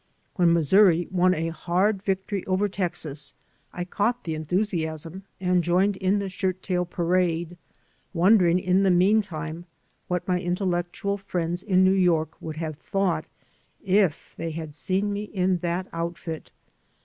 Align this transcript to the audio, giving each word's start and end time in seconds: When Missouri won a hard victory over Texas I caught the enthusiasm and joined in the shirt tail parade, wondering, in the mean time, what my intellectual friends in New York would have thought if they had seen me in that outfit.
When 0.35 0.51
Missouri 0.51 1.07
won 1.11 1.35
a 1.35 1.49
hard 1.49 2.01
victory 2.01 2.43
over 2.47 2.67
Texas 2.67 3.35
I 3.71 3.85
caught 3.85 4.23
the 4.23 4.33
enthusiasm 4.33 5.25
and 5.39 5.63
joined 5.63 5.95
in 5.97 6.17
the 6.17 6.27
shirt 6.27 6.63
tail 6.63 6.85
parade, 6.85 7.55
wondering, 8.11 8.57
in 8.57 8.81
the 8.81 8.89
mean 8.89 9.21
time, 9.21 9.67
what 10.07 10.27
my 10.27 10.39
intellectual 10.41 11.19
friends 11.19 11.61
in 11.61 11.83
New 11.83 11.91
York 11.93 12.33
would 12.41 12.55
have 12.57 12.77
thought 12.77 13.25
if 13.83 14.33
they 14.37 14.49
had 14.49 14.73
seen 14.73 15.13
me 15.13 15.25
in 15.25 15.59
that 15.59 15.85
outfit. 15.93 16.51